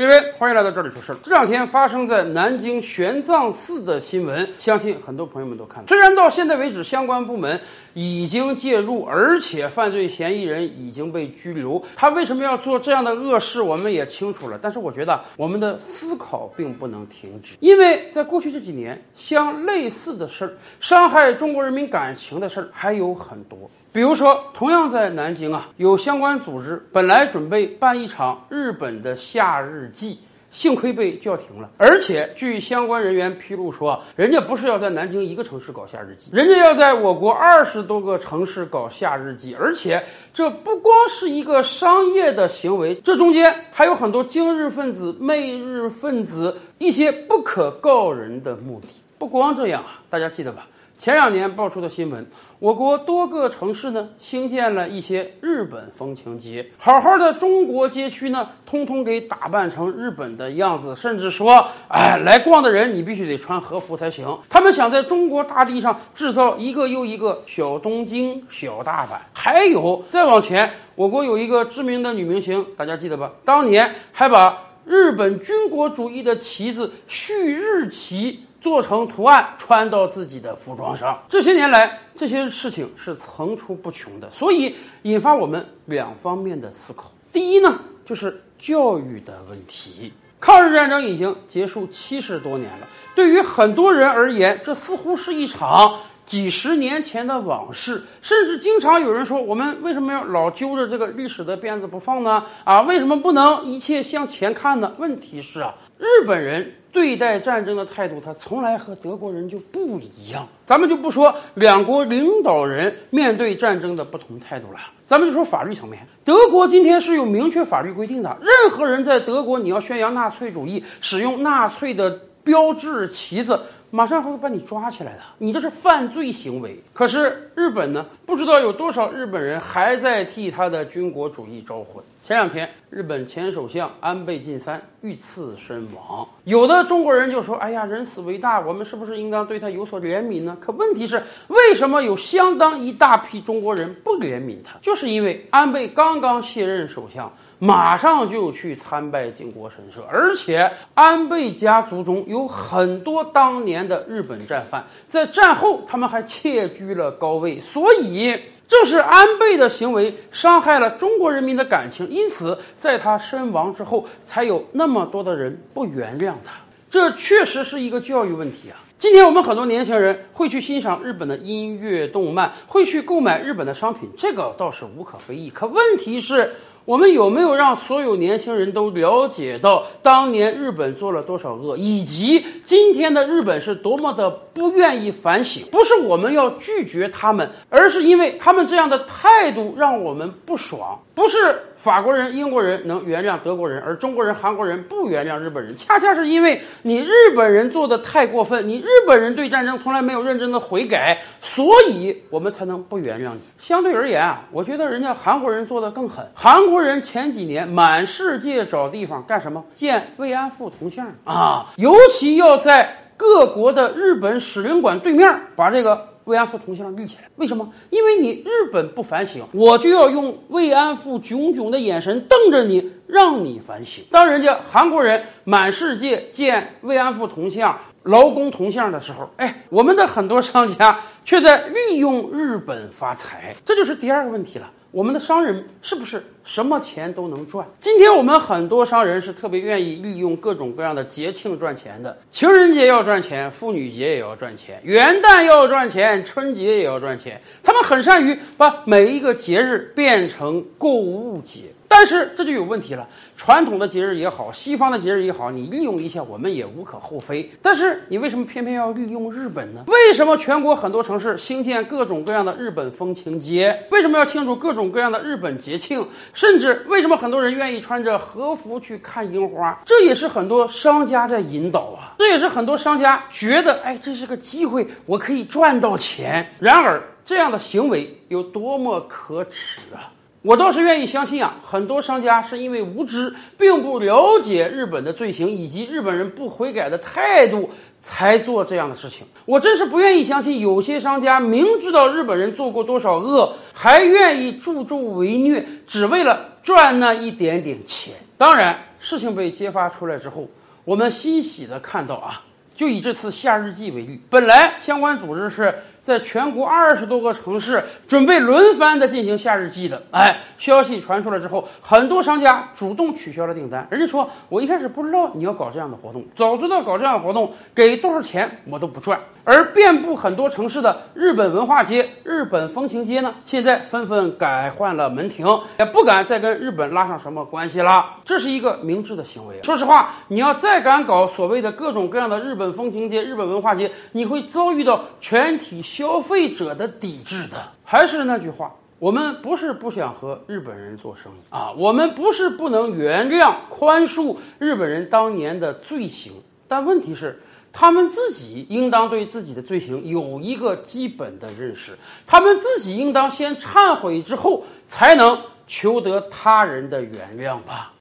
[0.00, 1.16] 各位，欢迎来到这里出事儿。
[1.22, 5.88] 这两天发生在南京玄奘寺的新闻，相信很多朋友们都看到。
[5.88, 7.60] 虽然到现在为止，相关部门
[7.92, 14.58] 已经介入，而且犯罪嫌疑人已经被拘留，他为什么要做这样的恶事，我们也清楚了。
[14.58, 23.70] 但是我觉得我们的思考并不能停止，因为在过去这几年，像类似的事儿，伤害中国人民感情的事儿还有很多。
[23.92, 30.18] 比如说，同样在南京啊，有相关组织本来准备办一场日本的夏日记，
[30.50, 31.70] 幸亏被叫停了。
[31.76, 39.54] 而且，据相关人员披露说，人家不是要在南京一个城市搞夏日祭，人家要在我国二十多个城市搞夏日祭。
[39.54, 40.04] 而且，
[40.34, 48.88] 这不光是一个商业的行为，这中间还有很多今日分子、媚日分子一些不可告人的目的。
[49.18, 50.66] 不光这样啊，大家记得吧？
[51.00, 52.26] 前两年爆出的新闻，
[52.58, 64.26] 我国多个城市呢兴建了一些日本风情街，好好的中国街区呢，通通给打扮成日本的样子，甚至说，哎，来逛的人你必须得穿和服才行。
[64.50, 69.18] 他们想在中国大地上制造一个又一个小东京、小大阪。
[69.32, 73.32] 还有再往前，我国有一个知名的女明星，大家记得吧？
[73.42, 78.40] 当年还把日本军国主义的旗子“旭日旗”。
[78.60, 87.10] 做成图案穿到自己的服装上，这些年来这些事情是层出不穷的，所以引发我们两方面的思考。
[87.32, 90.12] 第一呢，就是教育的问题。
[90.38, 95.98] 抗日战争已经结束七十多年了，对于很多人而言，这似乎是一场
[96.30, 102.44] 几十年前的往事，甚至经常有人说，我们为什么要老揪着这个历史的辫子不放呢？
[102.62, 104.92] 啊，为什么不能一切向前看呢？
[104.98, 106.74] 问题是啊，日本人。
[106.92, 110.44] 对待战争的态度，他从来和德国人就不一样。
[110.66, 116.04] 咱们就不说两国领导人面对战争的不同态度了，咱们就说法律层面。
[116.24, 122.10] 德国今天是有明确法律规定的，任何人在德国你要宣扬纳粹主义，使用纳粹的
[122.44, 123.60] 标志旗子。
[123.92, 126.80] 马上会把你抓起来的，你这是犯罪行为。
[126.94, 128.06] 可是日本呢？
[128.24, 132.00] 不知道有多少日本人还在替他的军国主义招魂。
[132.30, 144.78] 前两天，日本前首相安倍晋三遇刺身亡，有的中国人就说：“哎呀，人死为大，我们是不是应当对他有所怜悯呢？”可问题是，为什么有相当一大批中国人不怜悯他？
[144.80, 147.28] 就是因为安倍刚刚卸任首相。
[147.58, 158.34] 马上就去参拜靖国神社，而且安倍家族中有很多当年的日本战犯，在战后他们还窃居了高位，所以
[158.70, 166.52] 正是安倍的行为伤害了中国人民的感情，因此在他身亡之后，才有那么多的人不原谅他。
[166.88, 168.78] 这确实是一个教育问题啊！
[168.96, 175.50] 今天我们很多年轻人会去欣赏日本的音乐、动漫，会去购买日本的商品，这个倒是无可非议。
[175.50, 176.52] 可问题是。
[176.90, 185.64] 我们有没有让所有年轻人都了解到当年日本做了多少恶，以及今天的日本是多么的不愿意反省？
[185.70, 190.98] 不是我们要拒绝他们，而是因为他们这样的态度让我们不爽。
[191.14, 203.40] 不是法国人、英国人能原谅德国人，而中国人、韩国人不原谅日本人，恰恰是因为你日本人做的太过分，你日本人对战争从来没有认真的悔改，所以我们才能不原谅你。
[203.58, 206.26] 相对而言啊，我觉得人家韩国人做的更狠。
[206.34, 209.64] 韩国人前几年满世界找地方干什么？
[209.74, 216.08] 建慰安妇铜像啊，尤其要在各国的日本使领馆对面把这个。
[216.24, 217.72] 慰安妇铜像立起来，为什么？
[217.88, 224.04] 因为你日本不反省，我就要用慰安妇炯炯的眼神瞪着你，让你反省。
[224.12, 234.70] 当人家韩国人满世界建慰安妇铜像、劳工铜像的时候，哎，我们的很多商家却在利用日本发财，这就是第二个问题了。
[234.92, 237.64] 我们的商人是不是什么钱都能赚？
[237.80, 242.18] 今天我们很多商人是特别愿意利用各种各样的节庆赚钱的。
[242.32, 247.40] 情人节要赚钱，妇女节也要赚钱，元旦要赚钱，春节也要赚钱。
[247.62, 251.60] 他们很善于把每一个节日变成购物节。
[251.92, 257.50] 但是这就有问题了，传统的节日也好，西方的节日也好，你利用一下我们也无可厚非。
[257.60, 259.82] 但是你为什么偏偏要利用日本呢？
[259.88, 263.76] 为什么全国很多城市兴建各种各样的日本风情街？
[263.90, 266.06] 为什么要庆祝各种各样的日本节庆？
[266.32, 269.76] 甚至为什么很多人愿意穿着和服去看樱花？
[269.84, 276.48] 这也是很多商家在引导啊，这也是很多商家觉得，哎，这是个机会，我可以赚到钱。
[276.60, 280.14] 然而，这样的行为有多么可耻啊！
[280.42, 287.68] 我倒是愿意相信啊，很多商家是因为无知，并不了解日本的罪行以及日本人不悔改的态度，
[288.00, 289.26] 才做这样的事情。
[289.44, 298.14] 我真是不愿意相信，有些商家明知道日本人做过多少恶，还愿意助纣为虐，只为了赚那一点点钱。
[298.38, 300.48] 当然，事情被揭发出来之后，
[300.86, 302.42] 我们欣喜的看到啊，
[302.74, 305.74] 就以这次夏日祭为例，本来相关组织是。
[306.02, 313.86] 在全国二十多个城市准备轮番的进行夏日祭的，哎，消息传出来之后，很多商家主动取消了订单。
[313.90, 319.20] 人家说，我一开始不知道你要搞这样的活动，早知道搞这样的活动，给多少钱我都不赚。
[319.42, 325.46] 而遍布很多城市的日本文化街、日本风情街呢，现在纷纷改换了门庭，
[325.78, 328.16] 也不敢再跟日本拉上什么关系了。
[328.24, 329.60] 这是一个明智的行为。
[329.62, 335.82] 说实话，你要再敢搞所谓的各种各样的日本风情街、日本文化街，你会遭遇到全体。
[335.90, 341.38] 消费者的抵制的，还是那句话，我们不是不想和日本人做生意。
[341.50, 346.32] 啊，我们不是不能原谅、宽恕日本人当年的罪行，
[346.68, 347.42] 但问题是，
[347.72, 357.92] 他们自己应当对自己的罪行有一个基本的认识，他们自己应当先忏悔之后，才能求得他人的原谅吧。